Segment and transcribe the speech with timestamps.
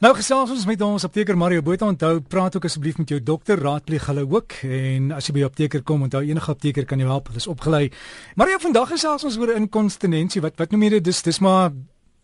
[0.00, 3.60] Nou gesels ons met ons apteker Mario Botha onthou praat ook asseblief met jou dokter
[3.60, 7.08] raadpleeg hulle ook en as jy by die apteker kom onthou enige apteker kan jou
[7.10, 7.82] help hulle is opgelei.
[8.40, 11.76] Mario vandag gesels ons oor inkontinensie wat wat noem jy dit dis dis maar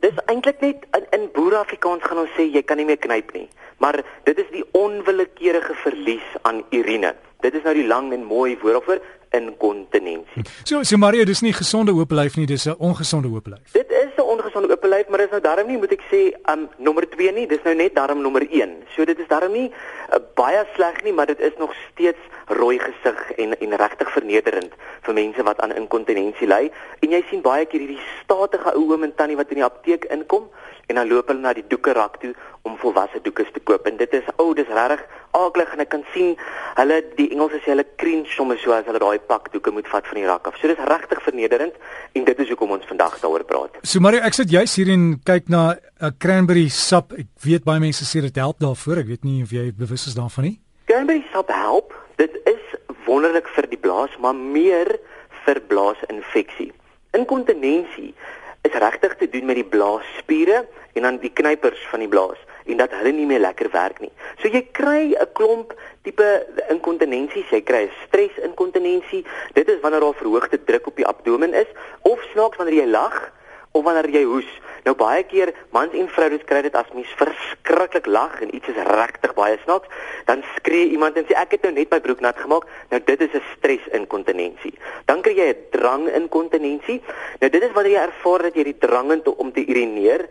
[0.00, 3.44] Dis eintlik net in, in boerafrikaans gaan ons sê jy kan nie meer knyp nie.
[3.84, 7.12] Maar dit is die onwillekeurige verlies aan urine.
[7.44, 10.44] Dit is nou die lang en mooi woord vir inkontinensie.
[10.64, 13.72] So so Mario, dis nie gesonde oop lyf nie, dis 'n ongesonde oop lyf.
[13.72, 16.68] Dit is 'n ongesonde oop lyf, maar dis nou darm nie moet ek sê um
[16.78, 18.82] nommer 2 nie, dis nou net darm nommer 1.
[18.96, 19.72] So dit is darm nie
[20.12, 24.72] uh, baie sleg nie, maar dit is nog steeds rooi gesig en en regtig vernederend
[25.02, 26.70] vir mense wat aan inkontinensie ly.
[27.00, 30.04] En jy sien baie keer hierdie statige ou oom en tannie wat in die apteek
[30.04, 30.48] inkom
[30.88, 33.86] en dan loop hulle na die doekerak toe om volwasse doekes te koop.
[33.86, 35.04] En dit is ou, oh, dis regtig
[35.36, 36.36] aaklig en ek kan sien
[36.78, 40.06] hulle die Engelse sê hulle cringe sommer so as hulle daai pak doeke moet vat
[40.06, 40.56] van die rak af.
[40.60, 41.74] So dis regtig vernederend
[42.14, 43.78] en dit is hoekom ons vandag daaroor praat.
[43.82, 47.12] So Mario, ek sit juis hier en kyk na 'n uh, cranberry sap.
[47.12, 49.04] Ek weet baie mense sê dit help daarvoor.
[49.04, 50.56] Ek weet nie of jy bewus is daarvan nie.
[50.86, 51.94] Cranberry sap help.
[52.16, 52.64] Dit is
[53.06, 54.98] wonderlik vir die blaas, maar meer
[55.44, 56.72] vir blaasinfeksie.
[57.16, 58.14] Inkontinensie
[58.62, 62.76] is regtig te doen met die blaasspiere en dan die knypers van die blaas en
[62.76, 64.12] dat hulle nie meer lekker werk nie.
[64.42, 69.24] So jy kry 'n klomp tipe inkontinensies, jy kry 'n stresinkontinensie.
[69.54, 71.70] Dit is wanneer daar verhoogde druk op die abdomen is
[72.02, 73.32] of snaaks wanneer jy lag
[73.72, 74.50] of wanneer jy hoes.
[74.86, 78.78] Nou baie keer mans en vrouens kry dit as mens verskriklik lag en iets is
[78.88, 79.88] regtig baie snaaks,
[80.24, 82.64] dan skree iemand en sê ek het nou net my broek nat gemaak.
[82.90, 84.74] Nou dit is 'n stresinkontinensie.
[85.06, 87.02] Dan kry jy 'n dranginkontinensie.
[87.40, 90.28] Nou dit is wanneer jy ervaar dat jy die drang het om te urineer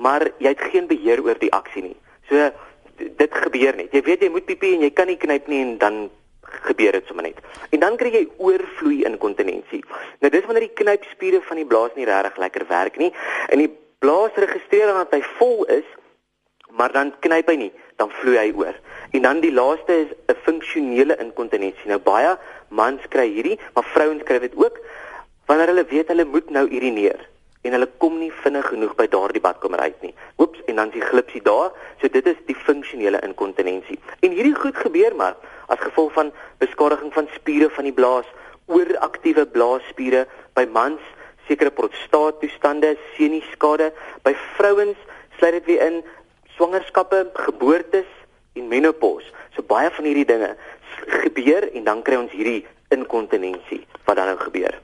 [0.00, 1.96] maar jy het geen beheer oor die aksie nie.
[2.28, 2.48] So
[2.96, 3.92] dit gebeur net.
[3.92, 6.00] Jy weet jy moet piepie en jy kan nie knyp nie en dan
[6.66, 7.40] gebeur dit sommer net.
[7.70, 9.82] En dan kry jy oorvloei inkontinensie.
[10.20, 13.12] Nou dis wanneer die knypspiere van die blaas nie regtig lekker werk nie
[13.48, 13.70] en die
[14.00, 15.88] blaas registreer dan dat hy vol is,
[16.78, 18.76] maar dan knyp hy nie, dan vloei hy oor.
[19.12, 21.88] En dan die laaste is 'n funksionele inkontinensie.
[21.90, 24.80] Nou baie mans kry hierdie, maar vrouens kry dit ook
[25.46, 27.29] wanneer hulle weet hulle moet nou urineer
[27.62, 30.14] en hulle kom nie vinnig genoeg by daardie badkamer uit nie.
[30.40, 31.74] Oeps, en dan is die glipsie daar.
[32.00, 33.98] So dit is die funksionele inkontinensie.
[34.24, 35.36] En hierdie goed gebeur maar
[35.68, 36.32] as gevolg van
[36.62, 38.28] beskadiging van spiere van die blaas,
[38.70, 40.24] ooraktiewe blaasspiere
[40.56, 41.02] by mans,
[41.48, 43.90] sekere prostaattoestande, senuieskade,
[44.24, 44.98] by vrouens
[45.38, 46.00] sluit dit weer in
[46.56, 48.08] swangerskappe, geboortes
[48.58, 49.30] en menopause.
[49.56, 50.54] So baie van hierdie dinge
[51.22, 54.78] gebeur en dan kry ons hierdie inkontinensie wat dan nou gebeur.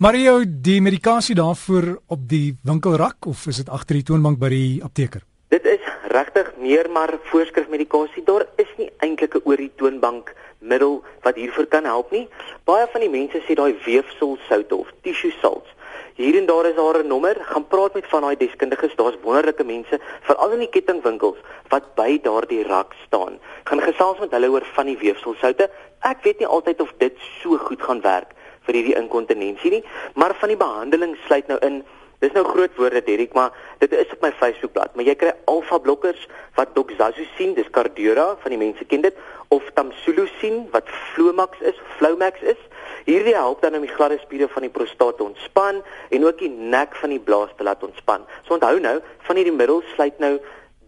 [0.00, 4.78] Mario, die medikasie daarvoor op die winkelrak of is dit agter die toonbank by die
[4.84, 5.26] apteker?
[5.52, 8.24] Dit is regtig meer maar voorskrifmedikasie.
[8.24, 12.28] Daar is nie eintlik 'n oor die toonbank middel wat hiervoor kan help nie.
[12.64, 15.68] Baie van die mense sê daai weefselsoute of tissue salts.
[16.20, 18.94] Hier en daar is daar 'n nommer, gaan praat met van daai deskundiges.
[18.94, 21.36] Daar's wonderlike mense, veral in die kettingwinkels
[21.68, 23.38] wat by daardie rak staan.
[23.64, 25.70] Gaan gesels met hulle oor van die weefselsoute.
[26.00, 28.30] Ek weet nie altyd of dit so goed gaan werk
[28.66, 31.84] vir hierdie inkontinensie nie, maar van die behandeling sluit nou in
[32.20, 35.78] Dis nou groot woorde Derek, maar dit is op my Facebookblad, maar jy kry alfa
[35.80, 36.26] blokkers
[36.58, 39.16] wat doxazosine, dis Cardura van die mense ken dit,
[39.48, 42.60] of Tamsulosin wat Flomax is, Flomax is.
[43.06, 45.80] Hierdie help dan om die gladde spiere van die prostaat te ontspan
[46.12, 48.28] en ook die nek van die blaas te laat ontspan.
[48.44, 50.36] So onthou nou, van hierdie middels sluit nou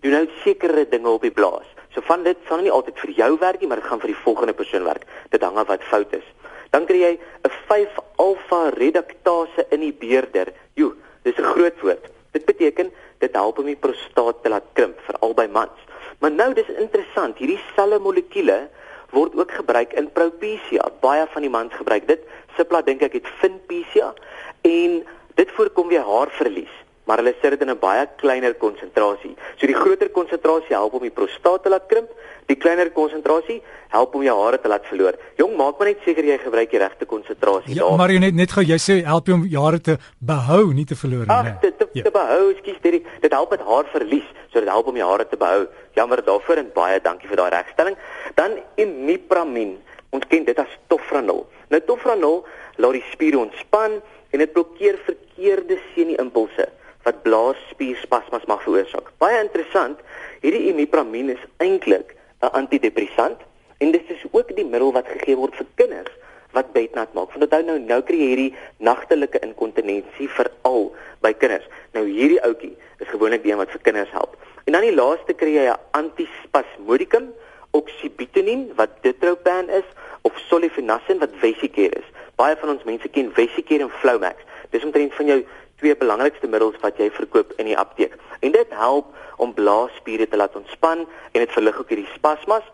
[0.04, 1.66] doen nou sekere dinge op die blaas.
[1.96, 4.22] So van dit sal nie altyd vir jou werk nie, maar dit gaan vir die
[4.26, 5.08] volgende persoon werk.
[5.32, 6.28] Dit hang af wat fout is
[6.72, 7.14] dan kry jy
[7.44, 10.52] 'n 5 alfa reduktase inhibeerder.
[10.74, 12.04] Jo, dis 'n groot woord.
[12.32, 15.78] Dit beteken dit help om die prostaat te laat krimp vir albei mans.
[16.18, 18.68] Maar nou dis interessant, hierdie selle molekule
[19.10, 20.90] word ook gebruik in Propecia.
[21.00, 22.20] Baie van die mans gebruik dit.
[22.56, 24.14] Sipla dink ek het Finpecia
[24.62, 25.02] en
[25.34, 29.34] dit voorkom weer haarverlies maar hulle sit dit in 'n baie kleiner konsentrasie.
[29.56, 32.10] So die groter konsentrasie help om die prostaat te laat krimp,
[32.46, 35.14] die kleiner konsentrasie help om jou hare te laat verloor.
[35.36, 37.90] Jong, maak maar net seker jy gebruik die regte konsentrasie ja, daar.
[37.90, 40.72] Ja, maar jy net net gou jy sê help jy om jou hare te behou,
[40.72, 41.36] nie te verloor nie.
[41.36, 42.02] Ag, dit te, ja.
[42.02, 43.06] te behou, skus dit.
[43.20, 45.66] Dit help met haarverlies, so dit help om jou hare te behou.
[45.94, 47.96] Jammer daarvoor en baie dankie vir daai regstelling.
[48.34, 49.76] Dan imipramine.
[50.10, 51.46] Ons ken dit as tofranol.
[51.68, 52.44] Nou tofranol
[52.76, 54.00] laat die spiere ontspan
[54.30, 56.68] en dit blokkeer verkeerde senuimpulse
[57.02, 59.12] wat blaasspierspasmas mag veroorsaak.
[59.18, 59.98] Baie interessant,
[60.40, 63.38] hierdie imipramine is eintlik 'n antidepressant
[63.78, 66.12] en dit is ook die middel wat gegee word vir kinders
[66.52, 67.32] wat bednat maak.
[67.32, 70.92] Want onthou nou nou kry jy hierdie nagtelike inkontinensie veral
[71.24, 71.66] by kinders.
[71.96, 74.36] Nou hierdie ouetjie is gewoonlik die een wat vir kinders help.
[74.64, 77.32] En dan die laaste kry jy 'n antispasmodikum,
[77.72, 79.88] oxybutynin wat ditropan is
[80.22, 82.08] of solifenacin wat vesicare is.
[82.36, 84.36] Baie van ons mense ken vesicare en Flomax.
[84.70, 85.44] Dis omtrent van jou
[85.82, 88.14] twee belangrikste middels wat jy verkoop in die apteek.
[88.46, 89.10] En dit help
[89.42, 91.02] om blaasspiere te laat ontspan
[91.32, 92.64] en dit verlig ook hierdie spasmas.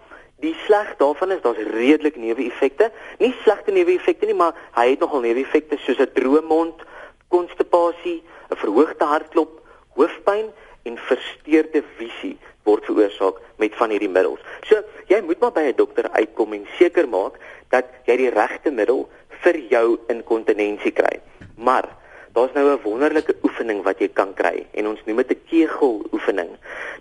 [0.45, 2.91] Die sleg daarvan is daar's redelik neeweffekte.
[3.19, 6.85] Nie slegte neeweffekte nie, maar hy het nogal neeweffekte soos 'n droë mond,
[7.29, 8.23] konstipasie,
[8.53, 9.61] 'n verhoogde hartklop,
[9.97, 10.53] hoofpyn
[10.85, 14.41] en versteurde visie word veroorsaak met van hierdie middels.
[14.69, 18.71] So, jy moet maar by 'n dokter uitkom en seker maak dat jy die regte
[18.71, 19.09] middel
[19.43, 21.21] vir jou inkontinensie kry.
[21.57, 21.89] Maar
[22.33, 26.07] daar's nou 'n wonderlike oefening wat jy kan kry en ons noem dit 'n kegel
[26.13, 26.51] oefening.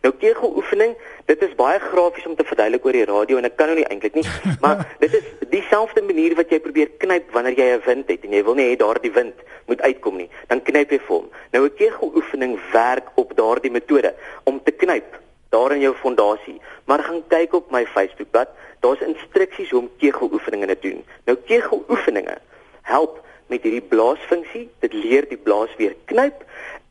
[0.02, 0.96] Nou kegel oefening,
[1.26, 3.88] dit is baie grafies om te verduidelik oor die radio en ek kan nou nie
[3.88, 4.26] eintlik nie,
[4.62, 8.32] maar dit is dieselfde manier wat jy probeer knyp wanneer jy 'n wind het en
[8.32, 9.36] jy wil nie hê daardie wind
[9.66, 10.30] moet uitkom nie.
[10.48, 11.30] Dan knyp jy vir hom.
[11.52, 14.14] Nou 'n kegel oefening werk op daardie metode
[14.44, 15.20] om te knyp
[15.50, 16.62] daar in jou fondasie.
[16.86, 21.06] Maar gaan kyk op my Facebookblad, daar's instruksies hoe om kegeloefeninge te doen.
[21.26, 22.38] Nou kegeloefeninge
[22.82, 24.68] help met hierdie blaasfunksie.
[24.84, 26.44] Dit leer die blaas weer knyp